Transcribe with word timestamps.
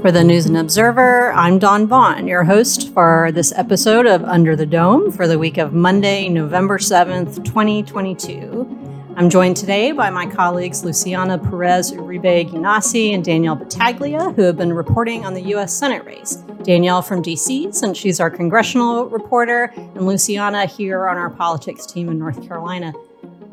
For 0.00 0.10
the 0.10 0.24
News 0.24 0.46
and 0.46 0.56
Observer, 0.56 1.30
I'm 1.34 1.58
Dawn 1.58 1.86
Vaughan, 1.86 2.26
your 2.26 2.44
host 2.44 2.90
for 2.94 3.30
this 3.32 3.52
episode 3.54 4.06
of 4.06 4.24
Under 4.24 4.56
the 4.56 4.64
Dome 4.64 5.12
for 5.12 5.28
the 5.28 5.38
week 5.38 5.58
of 5.58 5.74
Monday, 5.74 6.28
November 6.30 6.78
7th, 6.78 7.44
2022. 7.44 9.14
I'm 9.16 9.28
joined 9.28 9.58
today 9.58 9.92
by 9.92 10.08
my 10.08 10.24
colleagues 10.24 10.84
Luciana 10.84 11.36
Perez 11.36 11.92
Uribe 11.92 12.48
Guinassi 12.48 13.12
and 13.12 13.22
Danielle 13.22 13.56
Battaglia, 13.56 14.30
who 14.30 14.42
have 14.42 14.56
been 14.56 14.72
reporting 14.72 15.26
on 15.26 15.34
the 15.34 15.42
U.S. 15.42 15.74
Senate 15.74 16.04
race. 16.06 16.36
Danielle 16.62 17.02
from 17.02 17.20
D.C., 17.20 17.70
since 17.72 17.98
she's 17.98 18.20
our 18.20 18.30
congressional 18.30 19.06
reporter, 19.10 19.64
and 19.76 20.06
Luciana 20.06 20.64
here 20.64 21.06
on 21.08 21.18
our 21.18 21.28
politics 21.28 21.84
team 21.84 22.08
in 22.08 22.18
North 22.18 22.42
Carolina. 22.48 22.94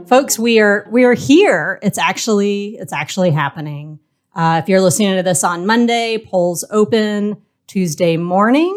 Folks, 0.07 0.39
we 0.39 0.61
are 0.61 0.87
we 0.89 1.03
are 1.03 1.13
here. 1.13 1.79
It's 1.83 1.97
actually 1.97 2.77
it's 2.79 2.93
actually 2.93 3.31
happening. 3.31 3.99
Uh, 4.33 4.61
if 4.63 4.69
you're 4.69 4.79
listening 4.79 5.17
to 5.17 5.23
this 5.23 5.43
on 5.43 5.65
Monday, 5.65 6.17
polls 6.17 6.63
open 6.71 7.41
Tuesday 7.67 8.15
morning. 8.15 8.73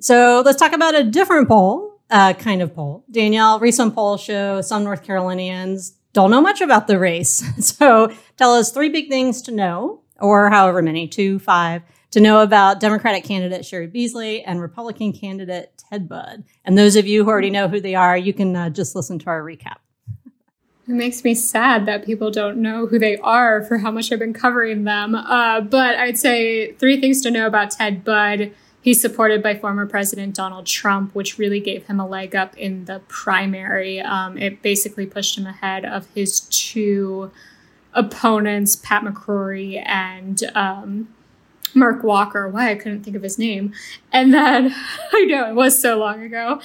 So 0.00 0.42
let's 0.42 0.58
talk 0.58 0.72
about 0.72 0.94
a 0.94 1.04
different 1.04 1.48
poll, 1.48 2.00
uh, 2.08 2.32
kind 2.32 2.62
of 2.62 2.74
poll. 2.74 3.04
Danielle, 3.10 3.58
recent 3.58 3.94
polls 3.94 4.22
show 4.22 4.62
some 4.62 4.84
North 4.84 5.02
Carolinians 5.02 5.98
don't 6.14 6.30
know 6.30 6.40
much 6.40 6.62
about 6.62 6.86
the 6.86 6.98
race. 6.98 7.42
So 7.60 8.10
tell 8.38 8.54
us 8.54 8.72
three 8.72 8.88
big 8.88 9.10
things 9.10 9.42
to 9.42 9.52
know, 9.52 10.00
or 10.18 10.48
however 10.48 10.80
many, 10.80 11.08
two, 11.08 11.40
five, 11.40 11.82
to 12.12 12.20
know 12.20 12.40
about 12.40 12.80
Democratic 12.80 13.24
candidate 13.24 13.66
Cheri 13.66 13.88
Beasley 13.88 14.42
and 14.44 14.62
Republican 14.62 15.12
candidate 15.12 15.84
Ted 15.90 16.08
Budd. 16.08 16.44
And 16.64 16.78
those 16.78 16.96
of 16.96 17.06
you 17.06 17.24
who 17.24 17.30
already 17.30 17.50
know 17.50 17.68
who 17.68 17.80
they 17.80 17.94
are, 17.94 18.16
you 18.16 18.32
can 18.32 18.56
uh, 18.56 18.70
just 18.70 18.94
listen 18.94 19.18
to 19.18 19.26
our 19.26 19.42
recap. 19.42 19.83
It 20.86 20.92
makes 20.92 21.24
me 21.24 21.34
sad 21.34 21.86
that 21.86 22.04
people 22.04 22.30
don't 22.30 22.58
know 22.58 22.86
who 22.86 22.98
they 22.98 23.16
are 23.18 23.62
for 23.62 23.78
how 23.78 23.90
much 23.90 24.12
I've 24.12 24.18
been 24.18 24.34
covering 24.34 24.84
them. 24.84 25.14
Uh, 25.14 25.62
but 25.62 25.96
I'd 25.96 26.18
say 26.18 26.72
three 26.72 27.00
things 27.00 27.22
to 27.22 27.30
know 27.30 27.46
about 27.46 27.70
Ted 27.70 28.04
Budd. 28.04 28.52
He's 28.82 29.00
supported 29.00 29.42
by 29.42 29.54
former 29.54 29.86
President 29.86 30.34
Donald 30.34 30.66
Trump, 30.66 31.14
which 31.14 31.38
really 31.38 31.58
gave 31.58 31.86
him 31.86 31.98
a 31.98 32.06
leg 32.06 32.36
up 32.36 32.54
in 32.58 32.84
the 32.84 33.00
primary. 33.08 33.98
Um, 33.98 34.36
it 34.36 34.60
basically 34.60 35.06
pushed 35.06 35.38
him 35.38 35.46
ahead 35.46 35.86
of 35.86 36.06
his 36.14 36.40
two 36.40 37.30
opponents, 37.94 38.76
Pat 38.76 39.04
McCrory 39.04 39.82
and 39.86 40.42
um, 40.54 41.08
Mark 41.74 42.02
Walker. 42.02 42.48
Why 42.48 42.70
I 42.70 42.74
couldn't 42.74 43.02
think 43.02 43.16
of 43.16 43.22
his 43.22 43.38
name. 43.38 43.72
And 44.12 44.32
then 44.32 44.74
I 45.12 45.24
know 45.24 45.48
it 45.48 45.54
was 45.54 45.80
so 45.80 45.98
long 45.98 46.22
ago. 46.22 46.60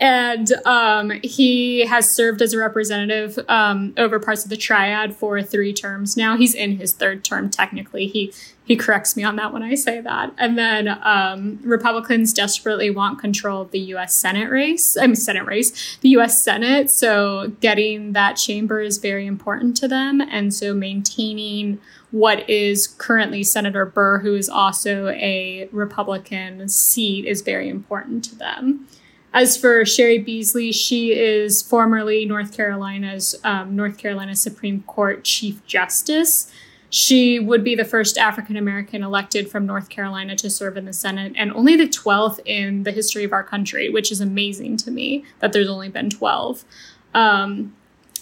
And 0.00 0.52
um, 0.64 1.12
he 1.22 1.86
has 1.86 2.10
served 2.10 2.42
as 2.42 2.52
a 2.52 2.58
representative 2.58 3.38
um, 3.48 3.94
over 3.96 4.18
parts 4.18 4.44
of 4.44 4.50
the 4.50 4.56
triad 4.56 5.14
for 5.14 5.42
three 5.42 5.72
terms 5.72 6.16
now. 6.16 6.36
He's 6.36 6.54
in 6.54 6.76
his 6.76 6.92
third 6.92 7.24
term 7.24 7.50
technically. 7.50 8.06
He 8.06 8.32
he 8.64 8.76
corrects 8.76 9.14
me 9.16 9.22
on 9.22 9.36
that 9.36 9.52
when 9.52 9.62
I 9.62 9.74
say 9.74 10.00
that. 10.00 10.32
And 10.38 10.56
then 10.56 10.88
um, 11.02 11.58
Republicans 11.62 12.32
desperately 12.32 12.90
want 12.90 13.18
control 13.18 13.62
of 13.62 13.70
the 13.70 13.80
U.S. 13.80 14.14
Senate 14.14 14.50
race. 14.50 14.96
I 14.96 15.06
mean, 15.06 15.16
Senate 15.16 15.44
race, 15.44 15.98
the 16.00 16.08
U.S. 16.10 16.42
Senate. 16.42 16.90
So 16.90 17.52
getting 17.60 18.12
that 18.14 18.34
chamber 18.34 18.80
is 18.80 18.98
very 18.98 19.26
important 19.26 19.76
to 19.78 19.88
them, 19.88 20.20
and 20.20 20.52
so 20.54 20.74
maintaining 20.74 21.78
what 22.10 22.48
is 22.48 22.86
currently 22.86 23.42
Senator 23.42 23.84
Burr, 23.84 24.20
who 24.20 24.36
is 24.36 24.48
also 24.48 25.08
a 25.08 25.68
Republican 25.72 26.68
seat, 26.68 27.24
is 27.24 27.42
very 27.42 27.68
important 27.68 28.24
to 28.26 28.36
them. 28.36 28.86
As 29.32 29.56
for 29.56 29.84
Cheri 29.84 30.18
Beasley, 30.18 30.70
she 30.70 31.12
is 31.12 31.60
formerly 31.60 32.24
North 32.24 32.56
Carolina's 32.56 33.34
um, 33.42 33.74
North 33.74 33.98
Carolina 33.98 34.36
Supreme 34.36 34.82
Court 34.82 35.24
Chief 35.24 35.66
Justice. 35.66 36.52
She 36.94 37.40
would 37.40 37.64
be 37.64 37.74
the 37.74 37.84
first 37.84 38.16
African 38.16 38.56
American 38.56 39.02
elected 39.02 39.50
from 39.50 39.66
North 39.66 39.88
Carolina 39.88 40.36
to 40.36 40.48
serve 40.48 40.76
in 40.76 40.84
the 40.84 40.92
Senate, 40.92 41.32
and 41.34 41.50
only 41.50 41.74
the 41.74 41.88
12th 41.88 42.38
in 42.44 42.84
the 42.84 42.92
history 42.92 43.24
of 43.24 43.32
our 43.32 43.42
country, 43.42 43.90
which 43.90 44.12
is 44.12 44.20
amazing 44.20 44.76
to 44.76 44.92
me 44.92 45.24
that 45.40 45.52
there's 45.52 45.68
only 45.68 45.88
been 45.88 46.08
12. 46.08 46.64
Um, 47.12 47.74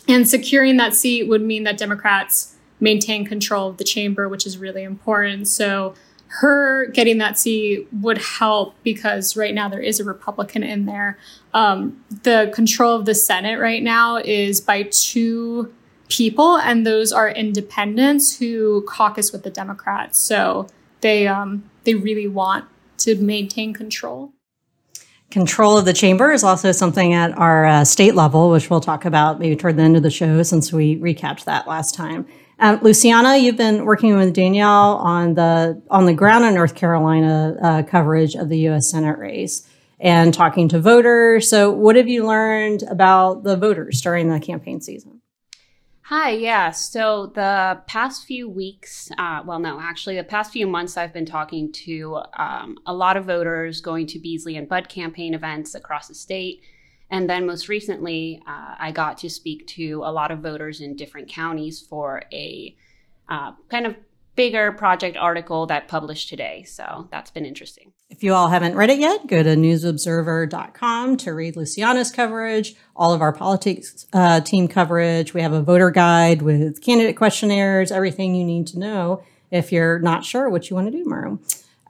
and 0.09 0.27
securing 0.27 0.79
that 0.79 0.95
seat 0.95 1.25
would 1.29 1.43
mean 1.43 1.65
that 1.65 1.77
Democrats 1.77 2.57
maintain 2.81 3.27
control 3.27 3.69
of 3.69 3.77
the 3.77 3.85
chamber, 3.85 4.27
which 4.27 4.47
is 4.47 4.57
really 4.57 4.85
important. 4.85 5.49
So 5.49 5.93
her 6.29 6.87
getting 6.87 7.19
that 7.19 7.39
seat 7.39 7.87
would 7.93 8.17
help 8.17 8.75
because 8.83 9.37
right 9.37 9.53
now 9.53 9.69
there 9.69 9.83
is 9.83 10.01
a 10.01 10.05
Republican 10.05 10.63
in 10.63 10.87
there. 10.87 11.19
Um, 11.53 12.03
the 12.23 12.51
control 12.55 12.97
of 12.97 13.05
the 13.05 13.15
Senate 13.15 13.61
right 13.61 13.83
now 13.83 14.17
is 14.17 14.63
by 14.63 14.85
two 14.85 15.75
people, 16.17 16.57
and 16.59 16.87
those 16.87 17.13
are 17.13 17.29
independents 17.29 18.39
who 18.39 18.83
caucus 18.83 19.33
with 19.33 19.43
the 19.43 19.51
Democrats. 19.51 20.19
So 20.19 20.69
they 21.01 21.27
um, 21.27 21.71
they 21.85 21.95
really 21.95 22.29
want 22.29 22.67
to 22.99 23.17
maintain 23.17 23.73
control. 23.73 24.33
Control 25.31 25.79
of 25.79 25.87
the 25.87 25.95
chamber 25.95 26.31
is 26.31 26.45
also 26.45 26.73
something 26.73 27.15
at 27.15 27.37
our 27.39 27.65
uh, 27.65 27.85
state 27.85 28.15
level, 28.15 28.51
which 28.51 28.69
we'll 28.69 28.81
talk 28.81 29.07
about 29.07 29.41
maybe 29.41 29.57
toward 29.57 29.77
the 29.79 29.83
end 29.83 29.97
of 29.97 30.03
the 30.03 30.11
show, 30.11 30.43
since 30.43 30.73
we 30.73 30.97
recapped 30.97 31.45
that 31.45 31.67
last 31.67 31.95
time. 31.95 32.27
Um, 32.59 32.79
Luciana, 32.83 33.39
you've 33.39 33.57
been 33.57 33.87
working 33.87 34.15
with 34.17 34.35
Danielle 34.35 34.97
on 34.99 35.35
the 35.35 35.83
on 35.91 36.05
the 36.05 36.13
ground 36.13 36.45
in 36.45 36.55
North 36.55 36.75
Carolina 36.75 37.57
uh, 37.63 37.83
coverage 37.83 38.35
of 38.35 38.51
the 38.51 38.59
U.S. 38.59 38.91
Senate 38.91 39.19
race 39.19 39.67
and 39.99 40.35
talking 40.35 40.69
to 40.69 40.79
voters. 40.79 41.49
So, 41.49 41.71
what 41.71 41.97
have 41.97 42.09
you 42.09 42.27
learned 42.27 42.83
about 42.83 43.45
the 43.45 43.57
voters 43.57 44.03
during 44.03 44.29
the 44.29 44.39
campaign 44.39 44.81
season? 44.81 45.22
Hi, 46.07 46.31
yeah. 46.31 46.73
So 46.73 47.27
the 47.35 47.81
past 47.87 48.27
few 48.27 48.49
weeks, 48.49 49.11
uh, 49.19 49.43
well, 49.47 49.59
no, 49.59 49.81
actually, 49.81 50.17
the 50.17 50.25
past 50.25 50.53
few 50.53 50.67
months, 50.67 50.97
I've 50.97 51.13
been 51.13 51.27
talking 51.27 51.73
to 51.73 52.21
um, 52.37 52.79
a 52.87 52.93
lot 52.93 53.17
of 53.17 53.25
voters 53.25 53.81
going 53.81 54.07
to 54.09 54.19
Beasley 54.19 54.57
and 54.57 54.69
Budd 54.69 54.89
campaign 54.89 55.33
events 55.33 55.75
across 55.75 56.09
the 56.09 56.15
state 56.15 56.63
and 57.13 57.29
then 57.29 57.47
most 57.47 57.69
recently, 57.69 58.43
uh, 58.47 58.75
I 58.79 58.91
got 58.91 59.19
to 59.19 59.29
speak 59.29 59.67
to 59.69 60.01
a 60.03 60.11
lot 60.11 60.31
of 60.31 60.39
voters 60.39 60.81
in 60.81 60.97
different 60.97 61.29
counties 61.29 61.79
for 61.79 62.23
a 62.33 62.75
uh, 63.29 63.53
kind 63.69 63.85
of 63.85 63.97
bigger 64.35 64.73
project 64.73 65.17
article 65.17 65.67
that 65.67 65.89
published 65.89 66.29
today. 66.29 66.65
So 66.65 67.09
that's 67.11 67.31
been 67.31 67.45
interesting. 67.45 67.93
If 68.09 68.23
you 68.23 68.35
all 68.35 68.49
haven't 68.49 68.77
read 68.77 68.91
it 68.91 68.99
yet, 68.99 69.27
go 69.27 69.43
to 69.43 69.51
newsobserver.com 69.51 71.17
to 71.19 71.33
read 71.33 71.57
Luciana's 71.57 72.11
coverage, 72.11 72.75
all 72.95 73.13
of 73.13 73.21
our 73.21 73.33
politics 73.33 74.07
uh, 74.13 74.41
team 74.41 74.69
coverage. 74.69 75.35
We 75.35 75.43
have 75.43 75.53
a 75.53 75.63
voter 75.63 75.91
guide 75.91 76.43
with 76.43 76.81
candidate 76.83 77.17
questionnaires, 77.17 77.91
everything 77.93 78.35
you 78.35 78.45
need 78.45 78.67
to 78.69 78.79
know 78.79 79.23
if 79.51 79.71
you're 79.71 79.99
not 79.99 80.25
sure 80.25 80.49
what 80.49 80.71
you 80.71 80.77
want 80.77 80.89
to 80.89 80.93
do 80.93 81.05
tomorrow. 81.05 81.39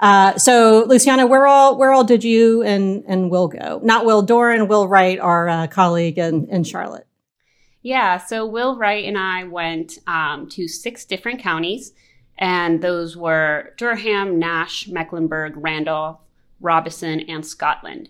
Uh, 0.00 0.36
so, 0.36 0.84
Luciana, 0.88 1.28
where 1.28 1.47
all 1.47 1.78
where 1.78 1.92
all 1.92 2.02
did 2.02 2.25
you 2.25 2.62
and 2.62 3.04
and 3.06 3.31
Will 3.31 3.47
go? 3.47 3.81
Not 3.84 4.04
Will 4.04 4.20
Doran, 4.20 4.66
Will 4.66 4.88
Wright, 4.88 5.19
our 5.20 5.48
uh, 5.48 5.66
colleague 5.69 6.19
in, 6.19 6.48
in 6.48 6.64
Charlotte. 6.64 7.06
Yeah, 7.82 8.19
so 8.19 8.44
Will 8.44 8.76
Wright 8.76 9.04
and 9.04 9.16
I 9.16 9.44
went 9.44 9.98
um, 10.08 10.48
to 10.50 10.66
six 10.66 11.04
different 11.04 11.41
counties, 11.41 11.92
and 12.42 12.82
those 12.82 13.16
were 13.16 13.72
Durham, 13.76 14.36
Nash, 14.36 14.88
Mecklenburg, 14.88 15.54
Randolph, 15.56 16.19
Robeson, 16.60 17.20
and 17.20 17.47
Scotland. 17.47 18.08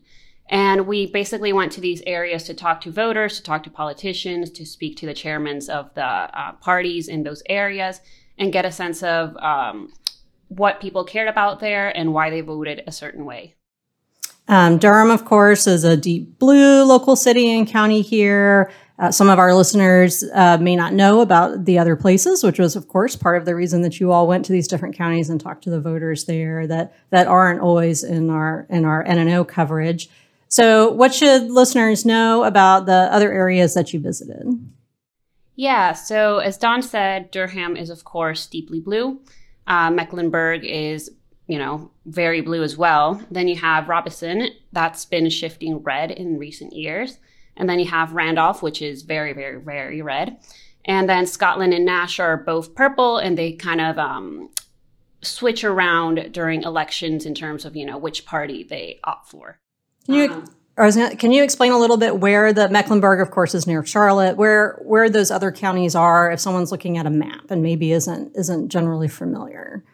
And 0.49 0.87
we 0.87 1.05
basically 1.05 1.53
went 1.53 1.71
to 1.73 1.83
these 1.83 2.03
areas 2.07 2.45
to 2.45 2.55
talk 2.55 2.81
to 2.81 2.91
voters, 2.91 3.37
to 3.37 3.43
talk 3.43 3.63
to 3.65 3.71
politicians, 3.71 4.51
to 4.53 4.65
speak 4.65 4.97
to 4.97 5.07
the 5.07 5.13
chairmen 5.13 5.61
of 5.69 5.93
the 5.93 6.07
uh, 6.07 6.53
parties 6.63 7.09
in 7.09 7.25
those 7.25 7.43
areas, 7.51 8.01
and 8.39 8.55
get 8.55 8.65
a 8.65 8.73
sense 8.73 9.03
of 9.03 9.37
um, 9.37 9.93
what 10.49 10.81
people 10.81 11.05
cared 11.05 11.29
about 11.29 11.61
there 11.61 11.95
and 11.95 12.15
why 12.15 12.31
they 12.31 12.41
voted 12.41 12.83
a 12.87 12.93
certain 12.93 13.27
way. 13.27 13.55
Um, 14.53 14.77
Durham, 14.77 15.11
of 15.11 15.25
course, 15.25 15.67
is 15.67 15.83
a 15.83 15.97
deep 15.97 16.39
blue 16.39 16.85
local 16.85 17.17
city 17.17 17.57
and 17.57 17.67
county 17.67 18.03
here. 18.03 18.71
Uh, 18.99 19.11
some 19.11 19.31
of 19.31 19.39
our 19.39 19.55
listeners 19.55 20.23
uh, 20.35 20.59
may 20.59 20.77
not 20.77 20.93
know 20.93 21.23
about 21.23 21.65
the 21.65 21.79
other 21.79 21.97
places, 21.97 22.45
which 22.45 22.59
was, 22.59 22.77
of 22.77 22.87
course, 22.87 23.17
part 23.17 23.39
of 23.39 23.47
the 23.47 23.55
reason 23.55 23.81
that 23.81 23.99
you 23.99 24.13
all 24.13 24.27
went 24.27 24.45
to 24.45 24.53
these 24.53 24.69
different 24.69 24.95
counties 24.95 25.31
and 25.31 25.41
talked 25.41 25.65
to 25.65 25.71
the 25.71 25.81
voters 25.81 26.27
there 26.27 26.67
that 26.67 26.95
that 27.09 27.29
aren't 27.29 27.63
always 27.63 28.05
in 28.05 28.29
our 28.29 28.67
in 28.69 28.85
our 28.85 29.03
N&O 29.05 29.43
coverage. 29.43 30.11
So, 30.49 30.93
what 30.93 31.15
should 31.15 31.51
listeners 31.51 32.05
know 32.05 32.45
about 32.45 32.85
the 32.85 33.09
other 33.11 33.33
areas 33.33 33.73
that 33.73 33.95
you 33.95 34.01
visited? 34.01 34.47
Yeah, 35.57 35.95
so 35.95 36.41
as 36.41 36.59
Dawn 36.59 36.83
said, 36.83 37.31
Durham 37.31 37.75
is, 37.75 37.89
of 37.89 38.05
course, 38.05 38.47
deeply 38.49 38.81
blue. 38.81 39.23
Uh, 39.67 39.91
Mecklenburg 39.91 40.63
is, 40.63 41.11
you 41.53 41.59
know, 41.59 41.91
very 42.07 42.41
blue 42.41 42.63
as 42.63 42.79
well. 42.79 43.21
Then 43.31 43.47
you 43.47 43.57
have 43.57 43.91
Robeson, 43.91 44.49
that's 44.73 45.05
been 45.05 45.29
shifting 45.29 45.83
red 45.83 46.11
in 46.11 46.39
recent 46.39 46.73
years. 46.73 47.19
And 47.59 47.69
then 47.69 47.79
you 47.79 47.85
have 47.85 48.15
Randolph, 48.15 48.63
which 48.63 48.81
is 48.81 49.03
very, 49.03 49.35
very, 49.35 49.61
very 49.61 50.01
red. 50.01 50.39
And 50.87 51.11
then 51.11 51.27
Scotland 51.27 51.75
and 51.75 51.85
Nash 51.85 52.19
are 52.19 52.39
both 52.39 52.75
purple, 52.75 53.19
and 53.19 53.37
they 53.37 53.53
kind 53.53 53.83
of 53.83 53.99
um, 53.99 54.49
switch 55.21 55.63
around 55.63 56.33
during 56.33 56.63
elections 56.63 57.27
in 57.27 57.35
terms 57.35 57.67
of, 57.67 57.77
you 57.77 57.85
know, 57.85 57.99
which 57.99 58.25
party 58.25 58.63
they 58.63 58.99
opt 59.05 59.29
for. 59.29 59.59
Can 60.07 60.15
you, 60.15 60.33
um, 60.33 60.47
gonna, 60.79 61.17
can 61.17 61.33
you 61.33 61.45
explain 61.45 61.73
a 61.73 61.79
little 61.79 61.99
bit 61.99 62.19
where 62.19 62.55
the 62.55 62.71
Mecklenburg, 62.71 63.21
of 63.21 63.31
course, 63.31 63.55
is 63.55 63.67
near 63.67 63.85
Charlotte, 63.85 64.39
where 64.39 64.81
where 64.83 65.11
those 65.11 65.31
other 65.31 65.53
counties 65.53 65.95
are, 65.95 66.33
if 66.33 66.41
someone's 66.41 66.73
looking 66.73 66.97
at 66.97 67.05
a 67.05 67.11
map 67.11 67.51
and 67.51 67.63
maybe 67.63 67.93
isn't 67.93 68.35
isn't 68.35 68.71
generally 68.71 69.09
familiar 69.09 69.85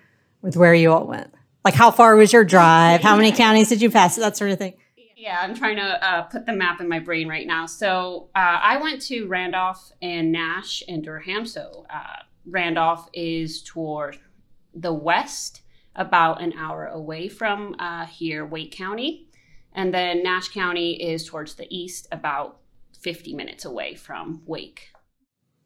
with 0.40 0.56
where 0.56 0.72
you 0.72 0.92
all 0.92 1.04
went? 1.04 1.34
Like, 1.64 1.74
how 1.74 1.90
far 1.90 2.16
was 2.16 2.32
your 2.32 2.44
drive? 2.44 3.02
How 3.02 3.16
many 3.16 3.32
counties 3.32 3.68
did 3.68 3.82
you 3.82 3.90
pass? 3.90 4.16
That 4.16 4.36
sort 4.36 4.50
of 4.50 4.58
thing. 4.58 4.74
Yeah, 5.16 5.38
I'm 5.40 5.54
trying 5.54 5.76
to 5.76 6.06
uh, 6.06 6.22
put 6.22 6.46
the 6.46 6.52
map 6.52 6.80
in 6.80 6.88
my 6.88 7.00
brain 7.00 7.28
right 7.28 7.46
now. 7.46 7.66
So 7.66 8.28
uh, 8.36 8.60
I 8.62 8.76
went 8.80 9.02
to 9.02 9.26
Randolph 9.26 9.90
and 10.00 10.30
Nash 10.30 10.82
and 10.86 11.02
Durham. 11.02 11.44
So 11.44 11.86
uh, 11.92 12.22
Randolph 12.46 13.08
is 13.12 13.62
toward 13.62 14.18
the 14.74 14.92
west, 14.92 15.62
about 15.96 16.40
an 16.40 16.52
hour 16.56 16.86
away 16.86 17.28
from 17.28 17.74
uh, 17.80 18.06
here, 18.06 18.46
Wake 18.46 18.72
County. 18.72 19.28
And 19.72 19.92
then 19.92 20.22
Nash 20.22 20.48
County 20.48 20.92
is 21.02 21.26
towards 21.26 21.54
the 21.54 21.66
east, 21.76 22.06
about 22.12 22.60
50 23.00 23.34
minutes 23.34 23.64
away 23.64 23.96
from 23.96 24.42
Wake. 24.46 24.92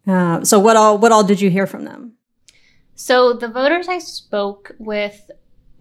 Uh, 0.07 0.43
so 0.43 0.59
what 0.59 0.77
all 0.77 0.99
what 0.99 1.13
all 1.13 1.23
did 1.23 1.41
you 1.41 1.51
hear 1.51 1.67
from 1.67 1.85
them? 1.85 2.15
So 2.95 3.35
the 3.35 3.49
voters 3.49 3.89
I 3.89 3.99
spoke 3.99 4.73
with 4.79 5.31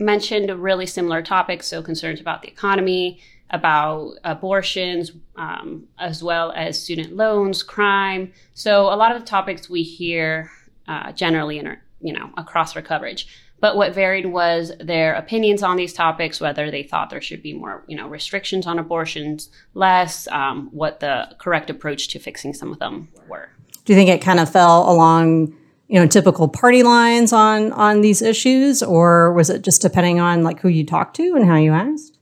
mentioned 0.01 0.49
really 0.61 0.85
similar 0.85 1.21
topics. 1.21 1.67
So 1.67 1.81
concerns 1.81 2.19
about 2.19 2.41
the 2.41 2.47
economy, 2.47 3.21
about 3.49 4.13
abortions, 4.23 5.11
um, 5.35 5.87
as 5.99 6.23
well 6.23 6.51
as 6.55 6.81
student 6.81 7.15
loans, 7.15 7.63
crime. 7.63 8.33
So 8.53 8.83
a 8.93 8.95
lot 8.95 9.13
of 9.15 9.21
the 9.21 9.27
topics 9.27 9.69
we 9.69 9.83
hear 9.83 10.49
uh, 10.87 11.11
generally 11.11 11.59
in 11.59 11.67
our, 11.67 11.81
you 12.01 12.13
know 12.13 12.31
across 12.37 12.75
our 12.75 12.81
coverage. 12.81 13.27
But 13.61 13.75
what 13.75 13.93
varied 13.93 14.25
was 14.25 14.71
their 14.79 15.13
opinions 15.13 15.61
on 15.61 15.77
these 15.77 15.93
topics, 15.93 16.41
whether 16.41 16.71
they 16.71 16.81
thought 16.81 17.11
there 17.11 17.21
should 17.21 17.43
be 17.43 17.53
more, 17.53 17.83
you 17.87 17.95
know, 17.95 18.07
restrictions 18.07 18.65
on 18.65 18.79
abortions, 18.79 19.51
less, 19.75 20.27
um, 20.29 20.69
what 20.71 20.99
the 20.99 21.35
correct 21.37 21.69
approach 21.69 22.07
to 22.07 22.19
fixing 22.19 22.55
some 22.55 22.71
of 22.71 22.79
them 22.79 23.07
were. 23.29 23.49
Do 23.85 23.93
you 23.93 23.97
think 23.97 24.09
it 24.09 24.19
kind 24.19 24.39
of 24.39 24.51
fell 24.51 24.91
along, 24.91 25.55
you 25.91 25.99
know, 25.99 26.07
typical 26.07 26.47
party 26.47 26.83
lines 26.83 27.33
on 27.33 27.73
on 27.73 27.99
these 27.99 28.21
issues, 28.21 28.81
or 28.81 29.33
was 29.33 29.49
it 29.49 29.61
just 29.61 29.81
depending 29.81 30.21
on 30.21 30.41
like 30.41 30.61
who 30.61 30.69
you 30.69 30.85
talked 30.85 31.17
to 31.17 31.35
and 31.35 31.45
how 31.45 31.57
you 31.57 31.73
asked? 31.73 32.17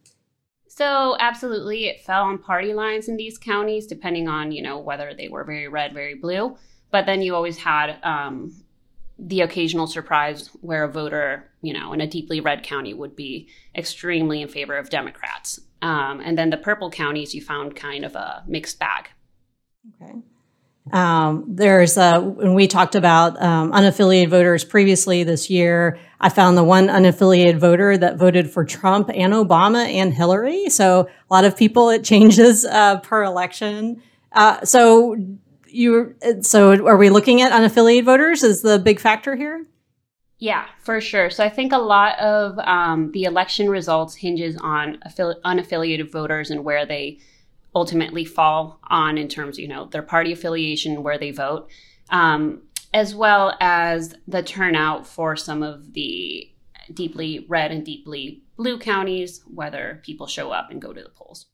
So 0.68 1.16
absolutely, 1.20 1.86
it 1.86 2.02
fell 2.02 2.24
on 2.24 2.40
party 2.40 2.74
lines 2.74 3.08
in 3.08 3.16
these 3.16 3.38
counties, 3.38 3.86
depending 3.86 4.28
on 4.28 4.52
you 4.52 4.64
know 4.64 4.80
whether 4.80 5.14
they 5.14 5.28
were 5.28 5.44
very 5.44 5.68
red, 5.68 5.94
very 5.94 6.16
blue. 6.16 6.58
But 6.90 7.06
then 7.06 7.22
you 7.22 7.36
always 7.36 7.58
had 7.58 8.00
um, 8.02 8.56
the 9.20 9.42
occasional 9.42 9.86
surprise 9.86 10.48
where 10.62 10.86
a 10.86 10.92
voter, 10.92 11.52
you 11.62 11.72
know, 11.72 11.94
in 11.94 12.02
a 12.02 12.08
deeply 12.08 12.40
red 12.40 12.64
county 12.64 12.96
would 12.96 13.16
be 13.16 13.50
extremely 13.76 14.42
in 14.42 14.48
favor 14.48 14.78
of 14.78 14.90
Democrats. 14.90 15.60
Um, 15.84 16.22
and 16.22 16.36
then 16.36 16.50
the 16.50 16.58
purple 16.58 16.90
counties, 16.90 17.36
you 17.36 17.42
found 17.44 17.76
kind 17.76 18.04
of 18.04 18.16
a 18.16 18.44
mixed 18.48 18.80
bag. 18.80 19.10
Okay. 20.02 20.16
Um, 20.92 21.46
there's 21.48 21.98
uh, 21.98 22.20
when 22.20 22.54
we 22.54 22.68
talked 22.68 22.96
about 22.96 23.42
um, 23.42 23.72
unaffiliated 23.72 24.30
voters 24.30 24.64
previously 24.64 25.24
this 25.24 25.50
year, 25.50 26.00
I 26.20 26.30
found 26.30 26.58
the 26.58 26.64
one 26.64 26.88
unaffiliated 26.88 27.58
voter 27.58 27.98
that 27.98 28.18
voted 28.18 28.50
for 28.50 28.66
Trump 28.66 29.10
and 29.14 29.34
Obama 29.34 29.86
and 29.88 30.14
Hillary. 30.14 30.70
So 30.70 31.02
a 31.02 31.34
lot 31.34 31.46
of 31.46 31.56
people, 31.56 31.90
it 31.90 32.04
changes 32.04 32.66
uh, 32.66 33.00
per 33.02 33.24
election. 33.24 34.02
Uh, 34.32 34.64
so 34.64 35.16
you 35.68 36.16
so 36.42 36.86
are 36.86 36.98
we 36.98 37.10
looking 37.10 37.42
at 37.42 37.52
unaffiliated 37.52 38.06
voters 38.06 38.44
as 38.44 38.62
the 38.62 38.80
big 38.80 39.00
factor 39.00 39.36
here? 39.36 39.66
Yeah, 40.40 40.66
for 40.80 41.02
sure. 41.02 41.30
So 41.30 41.44
I 41.44 41.50
think 41.50 41.74
a 41.74 41.78
lot 41.78 42.18
of 42.20 42.58
um, 42.60 43.12
the 43.12 43.26
election 43.26 43.70
results 43.70 44.16
hinges 44.16 44.56
on 44.62 44.98
affili- 45.06 45.40
unaffiliated 45.42 46.10
voters 46.10 46.50
and 46.50 46.64
where 46.64 46.86
they 46.86 47.20
ultimately 47.76 48.26
fall 48.26 48.80
on 48.88 49.18
in 49.18 49.28
terms 49.28 49.58
of 49.58 49.62
you 49.62 49.68
know 49.68 49.86
their 49.86 50.02
party 50.02 50.32
affiliation, 50.32 51.04
where 51.04 51.18
they 51.18 51.32
vote, 51.32 51.70
um, 52.10 52.62
as 52.94 53.16
well 53.16 53.56
as 53.60 54.16
the 54.28 54.44
turnout 54.44 55.06
for 55.08 55.36
some 55.36 55.64
of 55.64 55.94
the 55.94 56.50
deeply 56.94 57.46
red 57.48 57.72
and 57.72 57.86
deeply 57.86 58.44
blue 58.58 58.80
counties, 58.80 59.42
whether 59.46 60.02
people 60.04 60.28
show 60.28 60.52
up 60.52 60.72
and 60.72 60.82
go 60.82 60.92
to 60.92 61.02
the 61.02 61.10
polls. 61.10 61.48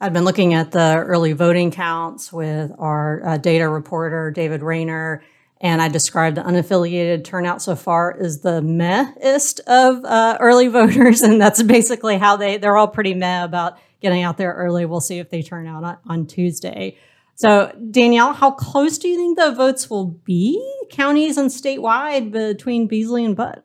I've 0.00 0.12
been 0.12 0.24
looking 0.24 0.54
at 0.54 0.70
the 0.72 0.96
early 0.96 1.32
voting 1.32 1.70
counts 1.70 2.32
with 2.32 2.72
our 2.78 3.24
uh, 3.24 3.36
data 3.36 3.68
reporter, 3.68 4.30
David 4.30 4.62
Raynor, 4.62 5.22
and 5.60 5.82
I 5.82 5.88
described 5.88 6.38
the 6.38 6.42
unaffiliated 6.42 7.24
turnout 7.24 7.60
so 7.60 7.76
far 7.76 8.16
as 8.18 8.40
the 8.40 8.62
mehist 8.62 9.60
of 9.66 10.02
uh, 10.04 10.38
early 10.40 10.68
voters. 10.68 11.20
And 11.20 11.40
that's 11.40 11.62
basically 11.62 12.16
how 12.16 12.36
they, 12.36 12.56
they're 12.56 12.78
all 12.78 12.88
pretty 12.88 13.12
meh 13.12 13.44
about 13.44 13.78
getting 14.00 14.22
out 14.22 14.36
there 14.36 14.52
early. 14.52 14.86
We'll 14.86 15.00
see 15.00 15.18
if 15.18 15.30
they 15.30 15.42
turn 15.42 15.66
out 15.66 15.84
on, 15.84 15.98
on 16.06 16.26
Tuesday. 16.26 16.96
So, 17.34 17.74
Danielle, 17.90 18.34
how 18.34 18.50
close 18.50 18.98
do 18.98 19.08
you 19.08 19.16
think 19.16 19.38
the 19.38 19.52
votes 19.52 19.88
will 19.88 20.06
be, 20.06 20.62
counties 20.90 21.38
and 21.38 21.48
statewide, 21.48 22.32
between 22.32 22.86
Beasley 22.86 23.24
and 23.24 23.34
Budd? 23.34 23.62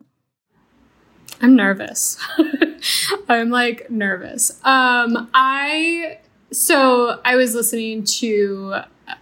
I'm 1.42 1.56
nervous. 1.56 2.18
I'm 3.28 3.50
like 3.50 3.90
nervous. 3.90 4.52
Um, 4.64 5.28
I 5.34 6.18
so 6.52 7.20
I 7.24 7.36
was 7.36 7.54
listening 7.54 8.04
to 8.04 8.76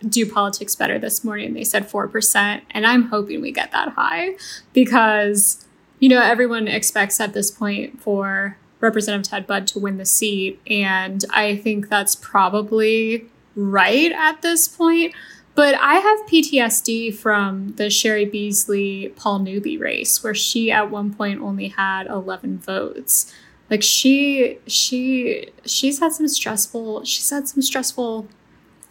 Do 0.08 0.30
Politics 0.30 0.76
Better 0.76 0.98
this 0.98 1.24
morning. 1.24 1.54
They 1.54 1.64
said 1.64 1.88
4%, 1.88 2.62
and 2.70 2.86
I'm 2.86 3.08
hoping 3.08 3.40
we 3.40 3.50
get 3.50 3.72
that 3.72 3.90
high 3.90 4.36
because, 4.72 5.66
you 5.98 6.08
know, 6.08 6.20
everyone 6.20 6.68
expects 6.68 7.20
at 7.20 7.32
this 7.32 7.50
point 7.50 8.00
for 8.00 8.56
Representative 8.84 9.28
Ted 9.28 9.46
Budd 9.46 9.66
to 9.68 9.78
win 9.78 9.96
the 9.96 10.04
seat. 10.04 10.60
And 10.68 11.24
I 11.30 11.56
think 11.56 11.88
that's 11.88 12.14
probably 12.14 13.26
right 13.56 14.12
at 14.12 14.42
this 14.42 14.68
point. 14.68 15.14
But 15.56 15.74
I 15.76 15.94
have 15.94 16.26
PTSD 16.26 17.14
from 17.14 17.74
the 17.76 17.84
Cheri 17.84 18.24
Beasley 18.24 19.12
Paul 19.16 19.40
Newby 19.40 19.76
race, 19.76 20.22
where 20.22 20.34
she 20.34 20.70
at 20.70 20.90
one 20.90 21.14
point 21.14 21.40
only 21.40 21.68
had 21.68 22.06
11 22.06 22.58
votes 22.58 23.32
like 23.70 23.82
she 23.82 24.58
she 24.66 25.48
she's 25.64 25.98
had 25.98 26.12
some 26.12 26.28
stressful 26.28 27.04
she's 27.04 27.30
had 27.30 27.48
some 27.48 27.62
stressful 27.62 28.28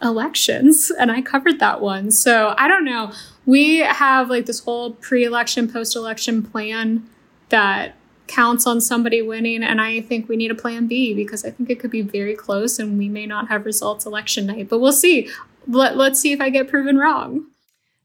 elections 0.01 0.91
and 0.99 1.11
I 1.11 1.21
covered 1.21 1.59
that 1.59 1.79
one. 1.79 2.11
So 2.11 2.53
I 2.57 2.67
don't 2.67 2.83
know. 2.83 3.13
We 3.45 3.79
have 3.79 4.29
like 4.29 4.45
this 4.45 4.59
whole 4.59 4.91
pre-election 4.91 5.71
post-election 5.71 6.43
plan 6.43 7.07
that 7.49 7.95
counts 8.33 8.65
on 8.65 8.81
somebody 8.81 9.21
winning 9.21 9.63
and 9.63 9.79
I 9.79 10.01
think 10.01 10.27
we 10.27 10.35
need 10.35 10.51
a 10.51 10.55
plan 10.55 10.87
B 10.87 11.13
because 11.13 11.45
I 11.45 11.51
think 11.51 11.69
it 11.69 11.79
could 11.79 11.91
be 11.91 12.01
very 12.01 12.35
close 12.35 12.79
and 12.79 12.97
we 12.97 13.09
may 13.09 13.25
not 13.25 13.49
have 13.49 13.65
results 13.65 14.05
election 14.05 14.47
night. 14.47 14.69
But 14.69 14.79
we'll 14.79 14.91
see. 14.91 15.29
Let, 15.67 15.95
let's 15.97 16.19
see 16.19 16.31
if 16.31 16.41
I 16.41 16.49
get 16.49 16.67
proven 16.67 16.97
wrong. 16.97 17.47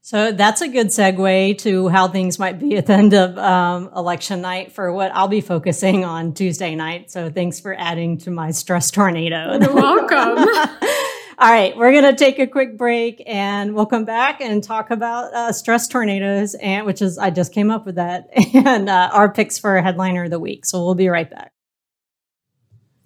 So 0.01 0.31
that's 0.31 0.61
a 0.61 0.67
good 0.67 0.87
segue 0.87 1.57
to 1.59 1.87
how 1.89 2.07
things 2.07 2.39
might 2.39 2.57
be 2.57 2.77
at 2.77 2.87
the 2.87 2.93
end 2.93 3.13
of 3.13 3.37
um, 3.37 3.91
election 3.95 4.41
night 4.41 4.71
for 4.71 4.91
what 4.91 5.11
I'll 5.13 5.27
be 5.27 5.41
focusing 5.41 6.03
on 6.03 6.33
Tuesday 6.33 6.73
night. 6.73 7.11
So 7.11 7.29
thanks 7.29 7.59
for 7.59 7.75
adding 7.77 8.17
to 8.19 8.31
my 8.31 8.51
stress 8.51 8.89
tornado. 8.89 9.59
You're 9.59 9.75
welcome. 9.75 10.47
All 11.41 11.49
right, 11.49 11.73
we're 11.77 11.93
going 11.93 12.03
to 12.03 12.17
take 12.17 12.37
a 12.37 12.45
quick 12.45 12.77
break 12.77 13.23
and 13.25 13.73
we'll 13.73 13.85
come 13.85 14.03
back 14.03 14.41
and 14.41 14.61
talk 14.61 14.91
about 14.91 15.33
uh, 15.33 15.53
stress 15.53 15.87
tornadoes, 15.87 16.53
and 16.55 16.85
which 16.85 17.01
is 17.01 17.17
I 17.17 17.29
just 17.29 17.53
came 17.53 17.71
up 17.71 17.85
with 17.85 17.95
that, 17.95 18.27
and 18.53 18.89
uh, 18.89 19.09
our 19.13 19.31
picks 19.31 19.57
for 19.57 19.79
headliner 19.79 20.25
of 20.25 20.31
the 20.31 20.39
week. 20.39 20.65
So 20.65 20.83
we'll 20.83 20.95
be 20.95 21.07
right 21.07 21.29
back. 21.29 21.53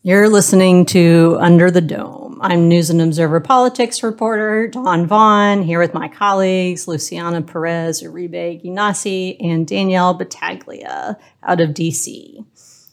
You're 0.01 0.29
listening 0.29 0.87
to 0.87 1.37
Under 1.39 1.69
the 1.69 1.79
Dome. 1.79 2.39
I'm 2.41 2.67
News 2.67 2.89
and 2.89 3.03
Observer 3.03 3.39
Politics 3.39 4.01
reporter 4.01 4.67
Dawn 4.67 5.05
Vaughan 5.05 5.61
here 5.61 5.77
with 5.77 5.93
my 5.93 6.07
colleagues 6.07 6.87
Luciana 6.87 7.43
Perez 7.43 8.01
Uribe 8.01 8.65
Guinassi 8.65 9.37
and 9.41 9.67
Danielle 9.67 10.15
Battaglia 10.15 11.19
out 11.43 11.61
of 11.61 11.69
DC. 11.69 12.43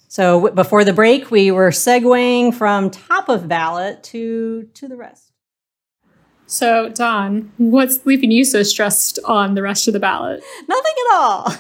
So 0.07 0.51
before 0.51 0.85
the 0.85 0.93
break, 0.93 1.31
we 1.31 1.51
were 1.51 1.71
segueing 1.71 2.55
from 2.55 2.91
top 2.91 3.31
of 3.31 3.49
ballot 3.49 4.03
to, 4.03 4.65
to 4.75 4.87
the 4.87 4.97
rest. 4.97 5.30
So, 6.51 6.89
Dawn, 6.89 7.53
what's 7.59 8.05
leaving 8.05 8.33
you 8.33 8.45
so 8.45 8.65
stressed 8.65 9.21
on 9.25 9.55
the 9.55 9.63
rest 9.63 9.87
of 9.87 9.95
the 9.95 10.01
ballot? 10.01 10.43
Nothing 10.69 10.95
at 10.99 11.15
all. 11.15 11.55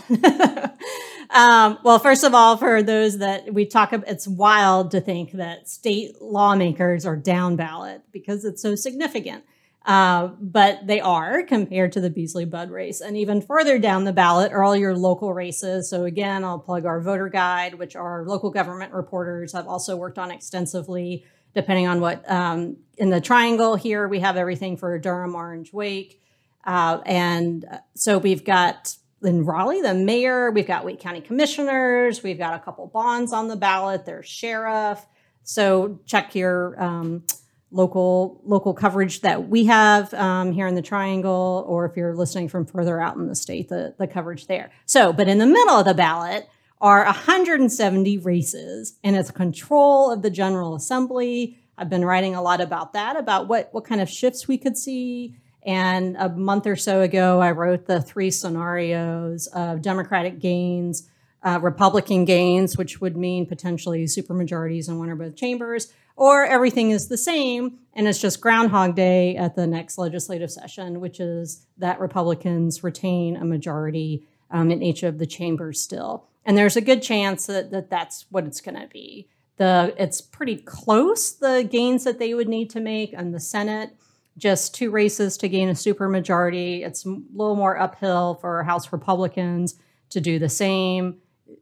Um, 1.32 1.78
well, 1.84 2.00
first 2.00 2.24
of 2.24 2.34
all, 2.34 2.56
for 2.56 2.82
those 2.82 3.18
that 3.18 3.54
we 3.54 3.64
talk 3.64 3.92
about, 3.92 4.08
it's 4.08 4.26
wild 4.26 4.90
to 4.90 5.00
think 5.00 5.30
that 5.32 5.68
state 5.68 6.20
lawmakers 6.20 7.06
are 7.06 7.16
down 7.16 7.54
ballot 7.54 8.02
because 8.10 8.44
it's 8.44 8.60
so 8.60 8.74
significant. 8.74 9.44
Uh, 9.86 10.28
but 10.40 10.86
they 10.88 11.00
are 11.00 11.44
compared 11.44 11.92
to 11.92 12.00
the 12.00 12.10
Beasley 12.10 12.44
Budd 12.44 12.70
race. 12.70 13.00
And 13.00 13.16
even 13.16 13.40
further 13.40 13.78
down 13.78 14.04
the 14.04 14.12
ballot 14.12 14.50
are 14.50 14.64
all 14.64 14.74
your 14.74 14.96
local 14.96 15.32
races. 15.32 15.88
So, 15.88 16.04
again, 16.04 16.42
I'll 16.42 16.58
plug 16.58 16.84
our 16.84 17.00
voter 17.00 17.28
guide, 17.28 17.74
which 17.74 17.94
our 17.94 18.24
local 18.26 18.50
government 18.50 18.92
reporters 18.92 19.52
have 19.52 19.68
also 19.68 19.96
worked 19.96 20.18
on 20.18 20.32
extensively, 20.32 21.24
depending 21.54 21.86
on 21.86 22.00
what 22.00 22.28
um, 22.30 22.76
in 22.96 23.10
the 23.10 23.20
triangle 23.20 23.76
here, 23.76 24.06
we 24.06 24.20
have 24.20 24.36
everything 24.36 24.76
for 24.76 24.98
Durham, 24.98 25.34
Orange, 25.34 25.72
Wake. 25.72 26.20
Uh, 26.64 27.00
and 27.06 27.64
uh, 27.64 27.78
so 27.94 28.18
we've 28.18 28.44
got 28.44 28.96
in 29.22 29.44
Raleigh, 29.44 29.82
the 29.82 29.94
mayor, 29.94 30.50
we've 30.50 30.66
got 30.66 30.84
Wake 30.84 31.00
County 31.00 31.20
commissioners, 31.20 32.22
we've 32.22 32.38
got 32.38 32.54
a 32.54 32.58
couple 32.58 32.86
bonds 32.86 33.32
on 33.32 33.48
the 33.48 33.56
ballot, 33.56 34.04
there's 34.04 34.26
sheriff. 34.26 35.04
So 35.42 36.00
check 36.06 36.34
your 36.34 36.80
um, 36.82 37.24
local 37.70 38.40
local 38.44 38.74
coverage 38.74 39.20
that 39.22 39.48
we 39.48 39.66
have 39.66 40.12
um, 40.14 40.52
here 40.52 40.66
in 40.66 40.74
the 40.74 40.82
Triangle, 40.82 41.64
or 41.66 41.86
if 41.86 41.96
you're 41.96 42.14
listening 42.14 42.48
from 42.48 42.66
further 42.66 43.00
out 43.00 43.16
in 43.16 43.26
the 43.26 43.34
state, 43.34 43.68
the 43.68 43.94
the 43.98 44.06
coverage 44.06 44.46
there. 44.46 44.70
So, 44.86 45.12
but 45.12 45.28
in 45.28 45.38
the 45.38 45.46
middle 45.46 45.76
of 45.76 45.86
the 45.86 45.94
ballot 45.94 46.48
are 46.80 47.04
170 47.04 48.18
races, 48.18 48.98
and 49.04 49.16
it's 49.16 49.30
control 49.30 50.10
of 50.10 50.22
the 50.22 50.30
General 50.30 50.74
Assembly. 50.74 51.58
I've 51.76 51.90
been 51.90 52.04
writing 52.04 52.34
a 52.34 52.42
lot 52.42 52.60
about 52.60 52.92
that, 52.94 53.16
about 53.16 53.48
what 53.48 53.68
what 53.72 53.84
kind 53.84 54.00
of 54.00 54.08
shifts 54.08 54.48
we 54.48 54.58
could 54.58 54.76
see. 54.76 55.34
And 55.62 56.16
a 56.18 56.30
month 56.30 56.66
or 56.66 56.76
so 56.76 57.02
ago, 57.02 57.40
I 57.40 57.50
wrote 57.50 57.86
the 57.86 58.00
three 58.00 58.30
scenarios 58.30 59.46
of 59.48 59.82
Democratic 59.82 60.38
gains, 60.38 61.08
uh, 61.42 61.58
Republican 61.60 62.24
gains, 62.24 62.78
which 62.78 63.00
would 63.00 63.16
mean 63.16 63.44
potentially 63.44 64.04
supermajorities 64.04 64.88
in 64.88 64.98
one 64.98 65.10
or 65.10 65.16
both 65.16 65.36
chambers, 65.36 65.92
or 66.16 66.46
everything 66.46 66.90
is 66.90 67.08
the 67.08 67.18
same 67.18 67.78
and 67.94 68.08
it's 68.08 68.20
just 68.20 68.40
Groundhog 68.40 68.94
Day 68.94 69.36
at 69.36 69.56
the 69.56 69.66
next 69.66 69.98
legislative 69.98 70.50
session, 70.50 71.00
which 71.00 71.20
is 71.20 71.66
that 71.78 72.00
Republicans 72.00 72.82
retain 72.84 73.36
a 73.36 73.44
majority 73.44 74.26
um, 74.50 74.70
in 74.70 74.82
each 74.82 75.02
of 75.02 75.18
the 75.18 75.26
chambers 75.26 75.80
still. 75.80 76.26
And 76.44 76.56
there's 76.56 76.76
a 76.76 76.80
good 76.80 77.02
chance 77.02 77.46
that, 77.46 77.70
that 77.70 77.90
that's 77.90 78.26
what 78.30 78.44
it's 78.44 78.60
going 78.60 78.80
to 78.80 78.86
be. 78.86 79.28
The 79.56 79.94
it's 79.98 80.20
pretty 80.22 80.56
close 80.56 81.32
the 81.32 81.68
gains 81.70 82.04
that 82.04 82.18
they 82.18 82.32
would 82.32 82.48
need 82.48 82.70
to 82.70 82.80
make 82.80 83.14
on 83.16 83.32
the 83.32 83.40
Senate. 83.40 83.94
Just 84.38 84.74
two 84.74 84.90
races 84.90 85.36
to 85.38 85.48
gain 85.48 85.68
a 85.68 85.72
supermajority. 85.72 86.80
It's 86.86 87.04
a 87.04 87.10
little 87.34 87.56
more 87.56 87.78
uphill 87.78 88.36
for 88.36 88.62
House 88.62 88.90
Republicans 88.90 89.74
to 90.10 90.20
do 90.20 90.38
the 90.38 90.48
same. 90.48 91.18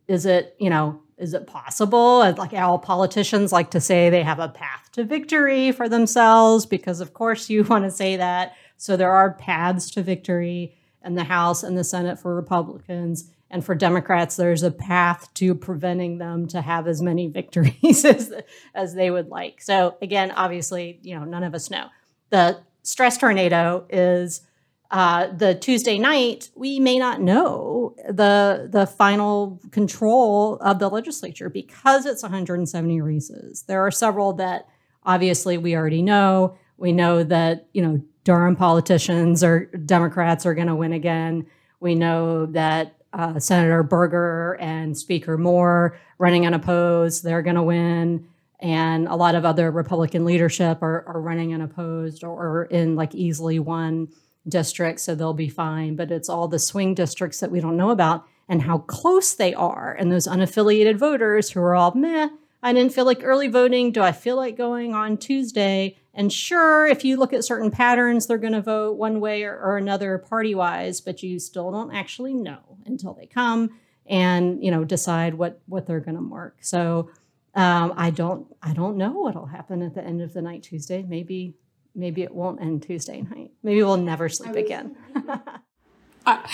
Is 0.07 0.27
it 0.27 0.55
you 0.61 0.71
know 0.71 1.03
is 1.19 1.35
it 1.35 1.49
possible? 1.49 2.19
Like 2.21 2.53
all 2.55 2.79
politicians 2.79 3.53
like 3.53 3.73
to 3.73 3.81
say 3.81 4.09
they 4.09 4.23
have 4.23 4.39
a 4.39 4.49
path 4.49 4.91
to 4.93 5.03
victory 5.03 5.73
for 5.73 5.89
themselves 5.89 6.67
because 6.67 7.01
of 7.01 7.15
course 7.15 7.51
you 7.51 7.65
want 7.69 7.85
to 7.85 7.91
say 7.91 8.17
that. 8.17 8.55
So 8.77 8.97
there 8.97 9.11
are 9.11 9.35
paths 9.35 9.91
to 9.93 10.03
victory 10.03 10.77
in 11.05 11.17
the 11.17 11.25
House 11.25 11.65
and 11.65 11.77
the 11.77 11.85
Senate 11.85 12.21
for 12.21 12.35
Republicans. 12.35 13.31
And 13.51 13.65
for 13.65 13.75
Democrats, 13.75 14.37
there's 14.37 14.63
a 14.63 14.71
path 14.71 15.33
to 15.35 15.55
preventing 15.55 16.19
them 16.19 16.47
to 16.49 16.61
have 16.61 16.87
as 16.87 17.01
many 17.01 17.29
victories 17.29 18.05
as, 18.05 18.33
as 18.75 18.95
they 18.95 19.11
would 19.11 19.29
like. 19.29 19.63
So 19.63 19.97
again, 20.03 20.31
obviously, 20.33 20.99
you 21.03 21.19
know, 21.19 21.25
none 21.25 21.45
of 21.45 21.55
us 21.55 21.71
know. 21.71 21.89
The 22.31 22.61
stress 22.83 23.17
tornado 23.17 23.87
is 23.89 24.43
uh, 24.91 25.27
the 25.35 25.55
Tuesday 25.55 25.99
night, 25.99 26.49
we 26.55 26.81
may 26.81 26.99
not 26.99 27.21
know 27.21 27.95
the 28.09 28.69
the 28.71 28.87
final 28.87 29.61
control 29.71 30.57
of 30.57 30.79
the 30.79 30.89
legislature 30.89 31.51
because 31.51 32.07
it's 32.07 32.23
170 32.23 33.01
races. 33.03 33.65
There 33.65 33.87
are 33.87 33.91
several 33.91 34.33
that 34.35 34.67
obviously 35.03 35.59
we 35.59 35.77
already 35.77 36.01
know. 36.01 36.57
We 36.79 36.93
know 36.93 37.23
that 37.23 37.69
you 37.75 37.83
know 37.83 38.03
Durham 38.25 38.57
politicians 38.57 39.45
or 39.45 39.67
Democrats 39.67 40.47
are 40.47 40.55
going 40.55 40.69
to 40.69 40.75
win 40.75 40.95
again. 40.95 41.47
We 41.81 41.95
know 41.95 42.47
that 42.47 42.98
uh, 43.19 43.39
Senator 43.41 43.83
Berger 43.83 44.57
and 44.61 44.97
Speaker 44.97 45.37
Moore 45.37 45.99
running 46.19 46.47
unopposed, 46.47 47.25
they're 47.25 47.43
going 47.43 47.57
to 47.57 47.63
win. 47.63 48.29
And 48.61 49.09
a 49.09 49.17
lot 49.17 49.35
of 49.35 49.45
other 49.45 49.71
Republican 49.71 50.25
leadership 50.25 50.83
are, 50.83 51.05
are 51.07 51.21
running 51.21 51.53
unopposed 51.53 52.25
or, 52.25 52.31
or 52.31 52.65
in 52.67 52.95
like 52.95 53.15
easily 53.15 53.59
won 53.59 54.09
districts, 54.49 55.03
so 55.03 55.15
they'll 55.15 55.35
be 55.35 55.49
fine. 55.49 55.97
But 55.97 56.13
it's 56.13 56.29
all 56.29 56.49
the 56.49 56.59
swing 56.61 56.95
districts 56.95 57.41
that 57.41 57.51
we 57.51 57.61
don't 57.61 57.77
know 57.77 57.91
about 57.91 58.25
and 58.49 58.63
how 58.63 58.79
close 58.79 59.35
they 59.35 59.53
are. 59.53 59.95
And 59.99 60.11
those 60.11 60.27
unaffiliated 60.27 60.97
voters 60.97 61.51
who 61.51 61.61
are 61.61 61.75
all, 61.75 61.93
meh, 61.95 62.29
I 62.63 62.73
didn't 62.73 62.95
feel 62.95 63.05
like 63.05 63.21
early 63.23 63.49
voting. 63.49 63.93
Do 63.93 64.01
I 64.01 64.13
feel 64.13 64.37
like 64.37 64.57
going 64.57 64.95
on 64.95 65.19
Tuesday? 65.19 65.99
And 66.19 66.33
sure, 66.33 66.85
if 66.85 67.05
you 67.05 67.17
look 67.17 67.33
at 67.33 67.45
certain 67.45 67.71
patterns, 67.71 68.27
they're 68.27 68.39
going 68.39 68.53
to 68.53 68.61
vote 68.61 68.97
one 68.97 69.21
way 69.21 69.45
or, 69.45 69.57
or 69.57 69.77
another 69.77 70.19
party 70.19 70.53
wise, 70.53 71.01
but 71.01 71.23
you 71.23 71.39
still 71.39 71.71
don't 71.71 71.95
actually 71.95 72.35
know 72.35 72.79
until 72.87 73.15
they 73.15 73.27
come 73.27 73.71
and 74.05 74.65
you 74.65 74.71
know 74.73 74.85
decide 74.85 75.35
what 75.35 75.61
what 75.67 75.87
they're 75.87 76.01
going 76.01 76.17
to 76.17 76.21
mark. 76.21 76.57
So 76.61 77.11
um, 77.55 77.95
I 77.97 78.11
don't 78.11 78.49
I 78.61 78.73
don't 78.73 78.97
know 78.97 79.13
what'll 79.13 79.47
happen 79.47 79.81
at 79.81 79.95
the 79.95 80.03
end 80.03 80.21
of 80.21 80.33
the 80.33 80.43
night 80.43 80.65
Tuesday. 80.65 81.05
Maybe 81.07 81.55
maybe 81.95 82.23
it 82.23 82.35
won't 82.35 82.61
end 82.61 82.83
Tuesday 82.83 83.23
night. 83.23 83.53
Maybe 83.63 83.81
we'll 83.85 83.97
never 83.97 84.29
sleep 84.29 84.57
again. 84.57 84.97
I, 86.27 86.51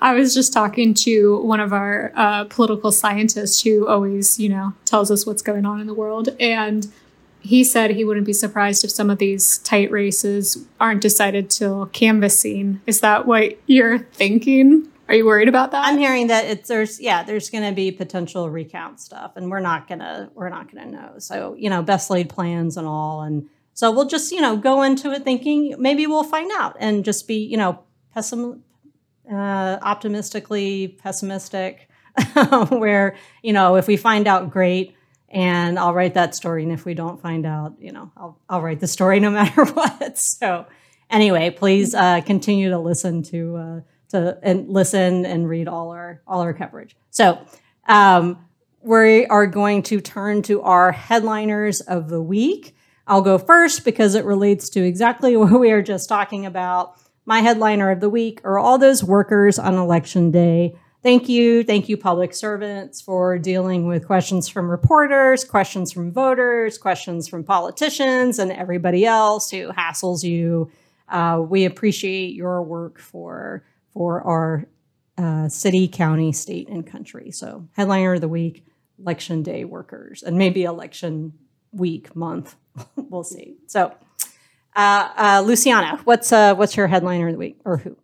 I 0.00 0.14
was 0.14 0.32
just 0.32 0.52
talking 0.52 0.94
to 0.94 1.42
one 1.42 1.58
of 1.58 1.72
our 1.72 2.12
uh, 2.14 2.44
political 2.44 2.92
scientists 2.92 3.60
who 3.62 3.88
always, 3.88 4.38
you 4.38 4.48
know, 4.48 4.74
tells 4.84 5.10
us 5.10 5.26
what's 5.26 5.42
going 5.42 5.66
on 5.66 5.80
in 5.80 5.88
the 5.88 5.92
world. 5.92 6.30
And 6.40 6.86
he 7.40 7.64
said 7.64 7.92
he 7.92 8.04
wouldn't 8.04 8.26
be 8.26 8.32
surprised 8.32 8.84
if 8.84 8.90
some 8.90 9.10
of 9.10 9.18
these 9.18 9.58
tight 9.58 9.90
races 9.90 10.66
aren't 10.80 11.00
decided 11.00 11.50
till 11.50 11.86
canvassing. 11.86 12.80
Is 12.86 13.00
that 13.00 13.26
what 13.26 13.58
you're 13.66 13.98
thinking? 13.98 14.88
Are 15.08 15.14
you 15.14 15.24
worried 15.24 15.48
about 15.48 15.70
that? 15.70 15.86
I'm 15.86 15.98
hearing 15.98 16.26
that 16.26 16.44
it's 16.44 16.68
there's 16.68 17.00
yeah 17.00 17.22
there's 17.22 17.48
going 17.48 17.64
to 17.64 17.74
be 17.74 17.90
potential 17.90 18.50
recount 18.50 19.00
stuff, 19.00 19.36
and 19.36 19.50
we're 19.50 19.60
not 19.60 19.88
gonna 19.88 20.30
we're 20.34 20.50
not 20.50 20.70
gonna 20.72 20.90
know. 20.90 21.14
So 21.18 21.54
you 21.58 21.70
know 21.70 21.82
best 21.82 22.10
laid 22.10 22.28
plans 22.28 22.76
and 22.76 22.86
all, 22.86 23.22
and 23.22 23.48
so 23.78 23.92
we'll 23.92 24.08
just, 24.08 24.32
you 24.32 24.40
know, 24.40 24.56
go 24.56 24.82
into 24.82 25.12
it 25.12 25.22
thinking 25.22 25.76
maybe 25.78 26.08
we'll 26.08 26.24
find 26.24 26.50
out 26.56 26.76
and 26.80 27.04
just 27.04 27.28
be, 27.28 27.36
you 27.36 27.56
know, 27.56 27.78
pessim- 28.16 28.58
uh, 29.32 29.78
optimistically 29.80 30.98
pessimistic, 31.00 31.88
where, 32.70 33.14
you 33.40 33.52
know, 33.52 33.76
if 33.76 33.86
we 33.86 33.96
find 33.96 34.26
out, 34.26 34.50
great. 34.50 34.96
And 35.30 35.78
I'll 35.78 35.94
write 35.94 36.14
that 36.14 36.34
story. 36.34 36.62
And 36.62 36.72
if 36.72 36.84
we 36.84 36.94
don't 36.94 37.20
find 37.20 37.44
out, 37.44 37.74
you 37.78 37.92
know, 37.92 38.10
I'll, 38.16 38.40
I'll 38.48 38.62
write 38.62 38.80
the 38.80 38.86
story 38.86 39.20
no 39.20 39.30
matter 39.32 39.64
what. 39.64 40.18
So 40.18 40.66
anyway, 41.10 41.50
please 41.50 41.94
uh, 41.94 42.20
continue 42.22 42.70
to 42.70 42.78
listen 42.78 43.22
to, 43.24 43.56
uh, 43.56 43.80
to 44.10 44.38
and 44.42 44.68
listen 44.68 45.26
and 45.26 45.48
read 45.48 45.68
all 45.68 45.90
our, 45.90 46.22
all 46.26 46.40
our 46.40 46.54
coverage. 46.54 46.96
So, 47.10 47.38
um, 47.86 48.44
we 48.80 49.26
are 49.26 49.46
going 49.46 49.82
to 49.84 50.00
turn 50.00 50.42
to 50.42 50.62
our 50.62 50.92
headliners 50.92 51.80
of 51.80 52.08
the 52.08 52.22
week. 52.22 52.76
I'll 53.06 53.22
go 53.22 53.38
first 53.38 53.84
because 53.84 54.14
it 54.14 54.24
relates 54.24 54.68
to 54.70 54.84
exactly 54.84 55.36
what 55.36 55.58
we 55.58 55.72
were 55.72 55.82
just 55.82 56.08
talking 56.08 56.46
about. 56.46 56.94
My 57.26 57.40
headliner 57.40 57.90
of 57.90 58.00
the 58.00 58.08
week 58.08 58.40
are 58.44 58.58
all 58.58 58.78
those 58.78 59.04
workers 59.04 59.58
on 59.58 59.74
election 59.74 60.30
day. 60.30 60.76
Thank 61.00 61.28
you. 61.28 61.62
Thank 61.62 61.88
you, 61.88 61.96
public 61.96 62.34
servants, 62.34 63.00
for 63.00 63.38
dealing 63.38 63.86
with 63.86 64.04
questions 64.04 64.48
from 64.48 64.68
reporters, 64.68 65.44
questions 65.44 65.92
from 65.92 66.12
voters, 66.12 66.76
questions 66.76 67.28
from 67.28 67.44
politicians, 67.44 68.40
and 68.40 68.50
everybody 68.50 69.06
else 69.06 69.48
who 69.50 69.70
hassles 69.70 70.24
you. 70.24 70.72
Uh, 71.08 71.40
we 71.48 71.64
appreciate 71.64 72.34
your 72.34 72.62
work 72.62 72.98
for, 72.98 73.64
for 73.92 74.22
our 74.22 74.66
uh, 75.16 75.48
city, 75.48 75.86
county, 75.86 76.32
state, 76.32 76.68
and 76.68 76.84
country. 76.84 77.30
So, 77.30 77.68
headliner 77.72 78.14
of 78.14 78.20
the 78.20 78.28
week, 78.28 78.66
election 78.98 79.44
day 79.44 79.64
workers, 79.64 80.24
and 80.24 80.36
maybe 80.36 80.64
election 80.64 81.32
week, 81.70 82.14
month, 82.16 82.56
we'll 82.96 83.24
see. 83.24 83.56
So, 83.68 83.94
uh, 84.74 85.08
uh, 85.16 85.42
Luciana, 85.46 86.00
what's 86.04 86.32
uh, 86.32 86.54
what's 86.56 86.76
your 86.76 86.88
headliner 86.88 87.28
of 87.28 87.34
the 87.34 87.38
week, 87.38 87.60
or 87.64 87.78
who? 87.78 87.96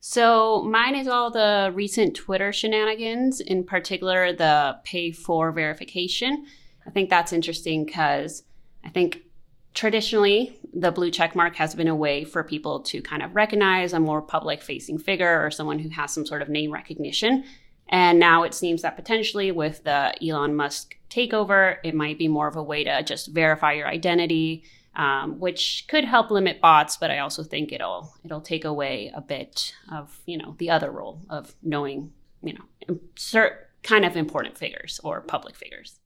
So 0.00 0.62
mine 0.62 0.96
is 0.96 1.08
all 1.08 1.30
the 1.30 1.70
recent 1.74 2.16
Twitter 2.16 2.52
shenanigans, 2.52 3.40
in 3.40 3.64
particular 3.64 4.32
the 4.32 4.78
pay 4.82 5.12
for 5.12 5.52
verification. 5.52 6.46
I 6.86 6.90
think 6.90 7.10
that's 7.10 7.34
interesting 7.34 7.84
because 7.84 8.42
I 8.82 8.88
think 8.88 9.22
traditionally 9.74 10.58
the 10.72 10.90
blue 10.90 11.10
check 11.10 11.36
mark 11.36 11.54
has 11.56 11.74
been 11.74 11.86
a 11.86 11.94
way 11.94 12.24
for 12.24 12.42
people 12.42 12.80
to 12.80 13.02
kind 13.02 13.22
of 13.22 13.34
recognize 13.36 13.92
a 13.92 14.00
more 14.00 14.22
public 14.22 14.62
facing 14.62 14.98
figure 14.98 15.44
or 15.44 15.50
someone 15.50 15.78
who 15.78 15.90
has 15.90 16.12
some 16.12 16.24
sort 16.24 16.42
of 16.42 16.48
name 16.48 16.72
recognition. 16.72 17.44
And 17.90 18.18
now 18.18 18.44
it 18.44 18.54
seems 18.54 18.82
that 18.82 18.96
potentially 18.96 19.52
with 19.52 19.84
the 19.84 20.14
Elon 20.26 20.54
Musk 20.54 20.96
takeover, 21.10 21.76
it 21.84 21.94
might 21.94 22.18
be 22.18 22.28
more 22.28 22.48
of 22.48 22.56
a 22.56 22.62
way 22.62 22.84
to 22.84 23.02
just 23.02 23.28
verify 23.28 23.72
your 23.72 23.88
identity, 23.88 24.64
um, 24.96 25.38
which 25.38 25.86
could 25.88 26.04
help 26.04 26.30
limit 26.30 26.60
bots. 26.60 26.96
But 26.96 27.10
I 27.10 27.18
also 27.18 27.42
think 27.42 27.72
it'll 27.72 28.14
it'll 28.24 28.40
take 28.40 28.64
away 28.64 29.12
a 29.14 29.20
bit 29.20 29.74
of 29.92 30.20
you 30.26 30.38
know 30.38 30.54
the 30.58 30.70
other 30.70 30.90
role 30.90 31.20
of 31.28 31.54
knowing 31.62 32.12
you 32.42 32.54
know 32.54 32.98
certain 33.16 33.58
kind 33.82 34.04
of 34.04 34.16
important 34.16 34.58
figures 34.58 35.00
or 35.02 35.20
public 35.20 35.56
figures. 35.56 35.98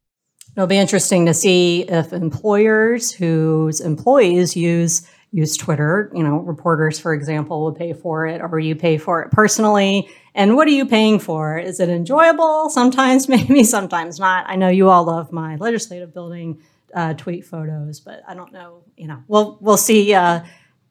It'll 0.57 0.67
be 0.67 0.79
interesting 0.79 1.27
to 1.27 1.35
see 1.35 1.83
if 1.83 2.13
employers 2.13 3.13
whose 3.13 3.81
employees 3.81 4.57
use 4.57 5.09
use 5.35 5.57
Twitter, 5.57 6.13
you 6.15 6.23
know, 6.23 6.37
reporters, 6.39 7.01
for 7.01 7.13
example, 7.13 7.61
will 7.61 7.73
pay 7.73 7.93
for 7.93 8.25
it, 8.25 8.41
or 8.41 8.61
you 8.61 8.77
pay 8.77 8.97
for 8.97 9.21
it 9.21 9.33
personally. 9.33 10.09
And 10.37 10.55
what 10.55 10.69
are 10.69 10.71
you 10.71 10.87
paying 10.87 11.19
for? 11.19 11.59
Is 11.59 11.81
it 11.81 11.89
enjoyable? 11.89 12.71
Sometimes, 12.71 13.29
maybe, 13.29 13.65
sometimes 13.65 14.21
not. 14.21 14.45
I 14.49 14.55
know 14.55 14.69
you 14.69 14.89
all 14.89 15.05
love 15.05 15.33
my 15.33 15.57
legislative 15.57 16.15
building 16.15 16.63
uh, 16.95 17.15
tweet 17.15 17.45
photos, 17.45 18.01
but 18.01 18.23
I 18.27 18.35
don't 18.35 18.53
know. 18.53 18.83
You 18.97 19.09
know, 19.09 19.23
we'll 19.29 19.59
we'll 19.61 19.77
see 19.77 20.15
uh, 20.15 20.45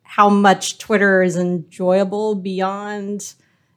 how 0.04 0.30
much 0.30 0.78
Twitter 0.78 1.24
is 1.24 1.38
enjoyable 1.38 2.36
beyond. 2.36 3.34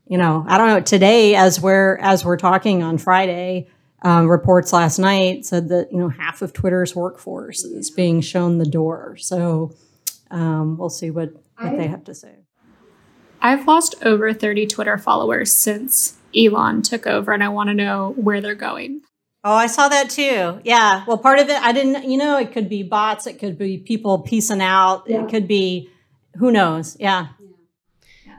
You 0.09 0.19
know, 0.19 0.45
I 0.47 0.59
don't 0.59 0.69
know. 0.69 0.81
Today, 0.81 1.35
as 1.35 1.61
we're 1.61 1.97
as 1.99 2.25
we're 2.25 2.37
talking 2.37 2.83
on 2.83 2.99
Friday, 2.99 3.69
um, 4.03 4.29
reports 4.29 4.73
last 4.73 4.99
night 4.99 5.47
said 5.47 5.69
that 5.69 5.93
you 5.93 5.99
know 5.99 6.09
half 6.09 6.43
of 6.43 6.53
Twitter's 6.53 6.95
workforce 6.95 7.65
is 7.65 7.91
being 7.91 8.21
shown 8.21 8.59
the 8.59 8.67
door. 8.67 9.17
So 9.17 9.75
um, 10.31 10.77
we'll 10.77 10.91
see 10.91 11.11
what, 11.11 11.33
what 11.59 11.77
they 11.77 11.87
have 11.87 12.05
to 12.05 12.15
say. 12.15 12.35
I've 13.41 13.67
lost 13.67 13.95
over 14.03 14.33
30 14.33 14.67
Twitter 14.67 14.99
followers 14.99 15.53
since 15.53 16.19
Elon 16.37 16.83
took 16.83 17.07
over, 17.07 17.33
and 17.33 17.45
I 17.45 17.49
want 17.49 17.69
to 17.69 17.75
know 17.75 18.13
where 18.17 18.41
they're 18.41 18.55
going. 18.55 19.03
Oh, 19.49 19.55
I 19.55 19.69
saw 19.69 19.87
that 19.87 20.11
too. 20.11 20.61
Yeah. 20.65 21.05
Well, 21.07 21.19
part 21.19 21.39
of 21.39 21.49
it, 21.49 21.63
I 21.63 21.71
didn't, 21.71 22.11
you 22.11 22.19
know, 22.19 22.37
it 22.37 22.51
could 22.51 22.69
be 22.69 22.83
bots, 22.83 23.29
it 23.29 23.39
could 23.39 23.57
be 23.57 23.79
people 23.79 24.19
piecing 24.19 24.61
out, 24.61 25.05
yeah. 25.07 25.23
it 25.23 25.31
could 25.31 25.47
be 25.47 25.89
who 26.35 26.51
knows. 26.51 26.97
Yeah. 26.99 27.29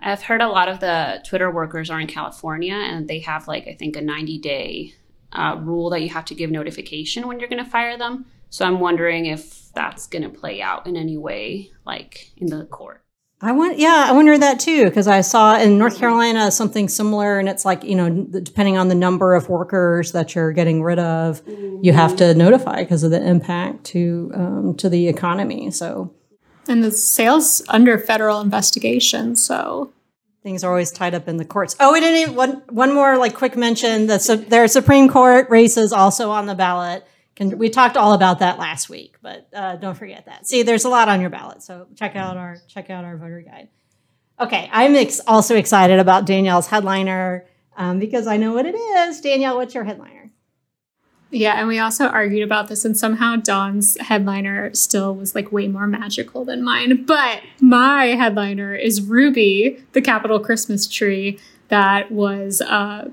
I've 0.02 0.22
heard 0.22 0.42
a 0.42 0.50
lot 0.50 0.68
of 0.68 0.82
the 0.82 1.24
Twitter 1.26 1.50
workers 1.50 1.90
are 1.90 2.02
in 2.02 2.08
California 2.08 2.74
and 2.74 3.08
they 3.08 3.20
have, 3.20 3.48
like, 3.48 3.70
I 3.70 3.74
think 3.76 3.96
a 3.96 4.02
90 4.02 4.38
day 4.40 4.96
uh, 5.32 5.56
rule 5.62 5.90
that 5.92 6.02
you 6.02 6.10
have 6.10 6.26
to 6.26 6.36
give 6.36 6.52
notification 6.52 7.26
when 7.26 7.40
you're 7.40 7.48
going 7.48 7.64
to 7.64 7.70
fire 7.70 7.98
them. 7.98 8.26
So 8.50 8.66
I'm 8.66 8.82
wondering 8.82 9.28
if 9.28 9.72
that's 9.74 10.08
going 10.08 10.24
to 10.24 10.30
play 10.30 10.62
out 10.62 10.88
in 10.88 10.98
any 10.98 11.16
way, 11.16 11.72
like 11.86 12.32
in 12.36 12.48
the 12.48 12.66
court. 12.66 13.02
I 13.40 13.52
want, 13.52 13.78
yeah, 13.78 14.08
I 14.10 14.14
wonder 14.14 14.36
that 14.36 14.60
too 14.60 14.86
because 14.86 15.08
I 15.08 15.22
saw 15.22 15.60
in 15.60 15.78
North 15.78 16.00
Carolina 16.00 16.50
something 16.50 16.90
similar, 16.90 17.38
and 17.38 17.48
it's 17.48 17.66
like 17.66 17.84
you 17.84 17.96
know, 17.96 18.10
depending 18.10 18.78
on 18.80 18.88
the 18.88 18.96
number 18.96 19.36
of 19.36 19.48
workers 19.48 20.12
that 20.14 20.34
you're 20.34 20.52
getting 20.52 20.82
rid 20.82 20.98
of, 20.98 21.44
you 21.48 21.94
have 21.94 22.16
to 22.16 22.34
notify 22.34 22.82
because 22.82 23.04
of 23.04 23.12
the 23.12 23.24
impact 23.24 23.84
to 23.86 24.32
um, 24.34 24.76
to 24.78 24.90
the 24.90 25.08
economy. 25.08 25.70
So, 25.70 26.16
and 26.68 26.84
the 26.84 26.92
sales 26.92 27.62
under 27.70 28.00
federal 28.00 28.42
investigation, 28.42 29.36
so 29.36 29.94
things 30.42 30.64
are 30.64 30.72
always 30.72 30.92
tied 30.92 31.14
up 31.14 31.28
in 31.28 31.38
the 31.38 31.46
courts. 31.46 31.76
Oh, 31.80 31.94
we 31.94 32.00
didn't 32.00 32.20
even, 32.22 32.36
one 32.36 32.64
one 32.70 32.92
more 32.92 33.18
like 33.18 33.36
quick 33.36 33.56
mention. 33.56 34.08
The 34.08 34.46
their 34.50 34.68
Supreme 34.68 35.10
Court 35.10 35.48
races 35.52 35.94
also 35.94 36.32
on 36.32 36.48
the 36.48 36.56
ballot. 36.56 37.06
Can, 37.38 37.56
we 37.60 37.70
talked 37.70 37.96
all 37.98 38.14
about 38.14 38.40
that 38.40 38.58
last 38.58 38.90
week, 38.90 39.16
but 39.22 39.48
uh, 39.54 39.76
don't 39.76 39.94
forget 39.94 40.26
that. 40.26 40.48
See, 40.48 40.64
there's 40.64 40.86
a 40.86 40.90
lot 40.90 41.08
on 41.08 41.22
your 41.22 41.30
ballot, 41.30 41.62
so 41.62 41.86
check 41.96 42.16
out 42.16 42.36
our 42.36 42.58
check 42.68 42.90
out 42.90 43.06
our 43.06 43.16
voter 43.16 43.42
guide. 43.42 43.70
Okay, 44.40 44.68
I'm 44.74 44.96
ex- 44.96 45.22
also 45.28 45.56
excited 45.56 46.00
about 46.00 46.26
Danielle's 46.26 46.66
headliner 46.66 47.46
um, 47.76 48.00
because 48.00 48.26
I 48.26 48.38
know 48.38 48.54
what 48.54 48.66
it 48.66 48.74
is. 48.74 49.22
Danielle, 49.22 49.56
what's 49.56 49.76
your 49.76 49.84
headliner? 49.84 50.32
Yeah, 51.30 51.60
and 51.60 51.68
we 51.68 51.78
also 51.78 52.08
argued 52.08 52.42
about 52.42 52.70
this, 52.70 52.84
and 52.84 52.98
somehow 52.98 53.36
Dawn's 53.36 54.00
headliner 54.00 54.74
still 54.74 55.14
was 55.14 55.36
like 55.36 55.52
way 55.52 55.68
more 55.68 55.86
magical 55.86 56.44
than 56.44 56.64
mine. 56.64 57.06
But 57.06 57.44
my 57.62 58.06
headliner 58.16 58.74
is 58.74 59.00
Ruby, 59.00 59.84
the 59.92 60.02
Capitol 60.02 60.40
Christmas 60.40 60.88
tree 60.88 61.38
that 61.68 62.12
was 62.12 62.62
uh, 62.62 63.10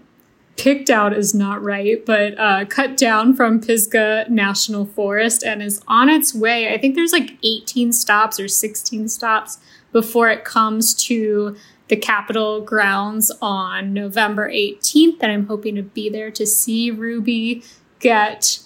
picked 0.57 0.91
out 0.91 1.13
is 1.13 1.35
not 1.35 1.63
right, 1.63 2.05
but 2.05 2.39
uh, 2.39 2.65
cut 2.67 2.97
down 2.97 3.35
from 3.35 3.61
Pisgah 3.61 4.27
National 4.29 4.87
Forest 4.87 5.43
and 5.43 5.63
is 5.63 5.81
on 5.89 6.09
its 6.09 6.35
way. 6.35 6.73
I 6.73 6.79
think 6.79 6.95
there's 6.95 7.13
like 7.13 7.37
18 7.43 7.93
stops 7.93 8.39
or 8.39 8.49
16 8.49 9.09
stops 9.09 9.59
before 9.93 10.29
it 10.29 10.45
comes 10.45 10.95
to 11.07 11.57
the 11.89 11.97
Capitol 11.97 12.61
grounds 12.61 13.31
on 13.43 13.93
November 13.93 14.51
18th. 14.51 15.19
And 15.21 15.33
I'm 15.33 15.47
hoping 15.47 15.75
to 15.77 15.83
be 15.83 16.09
there 16.09 16.31
to 16.31 16.47
see 16.47 16.91
Ruby 16.91 17.63
get 18.01 18.61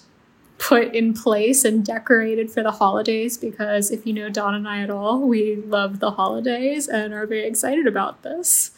put 0.57 0.93
in 0.93 1.13
place 1.13 1.63
and 1.63 1.85
decorated 1.85 2.51
for 2.51 2.61
the 2.61 2.71
holidays 2.71 3.37
because 3.37 3.91
if 3.91 4.05
you 4.05 4.13
know 4.13 4.29
Dawn 4.29 4.53
and 4.53 4.67
I 4.67 4.81
at 4.81 4.89
all, 4.89 5.21
we 5.21 5.55
love 5.55 5.99
the 5.99 6.11
holidays 6.11 6.87
and 6.87 7.13
are 7.13 7.25
very 7.25 7.47
excited 7.47 7.87
about 7.87 8.23
this. 8.23 8.71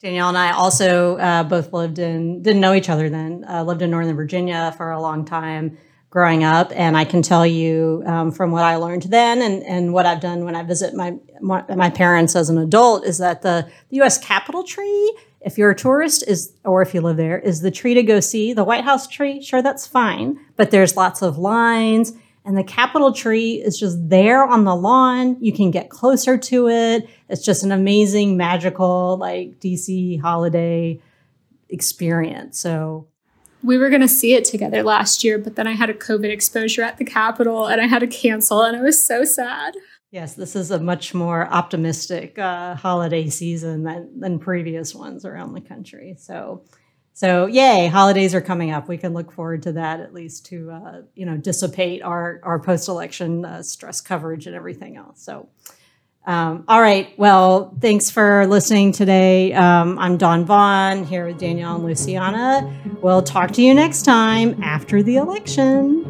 Danielle 0.00 0.30
and 0.30 0.38
I 0.38 0.52
also 0.52 1.18
uh, 1.18 1.42
both 1.42 1.74
lived 1.74 1.98
in, 1.98 2.42
didn't 2.42 2.62
know 2.62 2.72
each 2.72 2.88
other 2.88 3.10
then, 3.10 3.44
uh, 3.46 3.62
lived 3.62 3.82
in 3.82 3.90
Northern 3.90 4.16
Virginia 4.16 4.72
for 4.78 4.90
a 4.90 5.00
long 5.00 5.26
time 5.26 5.76
growing 6.08 6.42
up. 6.42 6.72
And 6.74 6.96
I 6.96 7.04
can 7.04 7.20
tell 7.20 7.46
you 7.46 8.02
um, 8.06 8.32
from 8.32 8.50
what 8.50 8.64
I 8.64 8.76
learned 8.76 9.04
then 9.04 9.42
and, 9.42 9.62
and 9.62 9.92
what 9.92 10.06
I've 10.06 10.20
done 10.20 10.44
when 10.46 10.56
I 10.56 10.62
visit 10.62 10.94
my, 10.94 11.16
my 11.40 11.90
parents 11.90 12.34
as 12.34 12.48
an 12.48 12.56
adult 12.56 13.04
is 13.04 13.18
that 13.18 13.42
the, 13.42 13.70
the 13.90 13.96
U.S. 13.96 14.16
Capitol 14.16 14.64
tree, 14.64 15.16
if 15.42 15.58
you're 15.58 15.70
a 15.70 15.76
tourist 15.76 16.26
is, 16.26 16.54
or 16.64 16.80
if 16.80 16.94
you 16.94 17.02
live 17.02 17.18
there, 17.18 17.38
is 17.38 17.60
the 17.60 17.70
tree 17.70 17.92
to 17.92 18.02
go 18.02 18.20
see. 18.20 18.54
The 18.54 18.64
White 18.64 18.84
House 18.84 19.06
tree, 19.06 19.42
sure, 19.42 19.60
that's 19.60 19.86
fine. 19.86 20.40
But 20.56 20.70
there's 20.70 20.96
lots 20.96 21.20
of 21.20 21.36
lines 21.36 22.14
and 22.50 22.58
the 22.58 22.64
Capitol 22.64 23.12
tree 23.12 23.62
is 23.62 23.78
just 23.78 23.96
there 24.08 24.44
on 24.44 24.64
the 24.64 24.74
lawn. 24.74 25.36
You 25.40 25.52
can 25.52 25.70
get 25.70 25.88
closer 25.88 26.36
to 26.36 26.68
it. 26.68 27.08
It's 27.28 27.44
just 27.44 27.62
an 27.62 27.70
amazing, 27.70 28.36
magical, 28.36 29.16
like 29.18 29.60
DC 29.60 30.20
holiday 30.20 31.00
experience. 31.68 32.58
So 32.58 33.06
we 33.62 33.78
were 33.78 33.88
going 33.88 34.00
to 34.00 34.08
see 34.08 34.34
it 34.34 34.44
together 34.44 34.82
last 34.82 35.22
year, 35.22 35.38
but 35.38 35.54
then 35.54 35.68
I 35.68 35.74
had 35.74 35.90
a 35.90 35.94
COVID 35.94 36.28
exposure 36.28 36.82
at 36.82 36.96
the 36.96 37.04
Capitol 37.04 37.68
and 37.68 37.80
I 37.80 37.86
had 37.86 38.00
to 38.00 38.08
cancel, 38.08 38.62
and 38.62 38.76
I 38.76 38.82
was 38.82 39.00
so 39.00 39.22
sad. 39.22 39.76
Yes, 40.10 40.34
this 40.34 40.56
is 40.56 40.72
a 40.72 40.80
much 40.80 41.14
more 41.14 41.46
optimistic 41.46 42.36
uh, 42.36 42.74
holiday 42.74 43.28
season 43.28 43.84
than, 43.84 44.18
than 44.18 44.40
previous 44.40 44.92
ones 44.92 45.24
around 45.24 45.52
the 45.52 45.60
country. 45.60 46.16
So 46.18 46.64
so 47.20 47.44
yay, 47.44 47.86
holidays 47.86 48.34
are 48.34 48.40
coming 48.40 48.70
up. 48.70 48.88
We 48.88 48.96
can 48.96 49.12
look 49.12 49.30
forward 49.30 49.64
to 49.64 49.72
that 49.72 50.00
at 50.00 50.14
least 50.14 50.46
to 50.46 50.70
uh, 50.70 51.02
you 51.14 51.26
know 51.26 51.36
dissipate 51.36 52.00
our 52.00 52.40
our 52.42 52.58
post 52.58 52.88
election 52.88 53.44
uh, 53.44 53.62
stress 53.62 54.00
coverage 54.00 54.46
and 54.46 54.56
everything 54.56 54.96
else. 54.96 55.22
So. 55.22 55.50
Um, 56.26 56.64
all 56.68 56.82
right. 56.82 57.18
Well, 57.18 57.74
thanks 57.80 58.10
for 58.10 58.46
listening 58.46 58.92
today. 58.92 59.54
Um, 59.54 59.98
I'm 59.98 60.18
Dawn 60.18 60.44
Vaughan 60.44 61.04
here 61.04 61.26
with 61.26 61.38
Danielle 61.38 61.76
and 61.76 61.84
Luciana. 61.84 62.70
We'll 63.00 63.22
talk 63.22 63.52
to 63.52 63.62
you 63.62 63.72
next 63.72 64.02
time 64.02 64.62
after 64.62 65.02
the 65.02 65.16
election. 65.16 66.09